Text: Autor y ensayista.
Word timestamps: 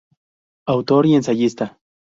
Autor 0.65 1.05
y 1.05 1.13
ensayista. 1.13 1.77